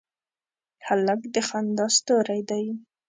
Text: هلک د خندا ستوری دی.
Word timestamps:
هلک 0.87 1.21
د 1.33 1.35
خندا 1.47 1.85
ستوری 1.97 2.41
دی. 2.49 2.65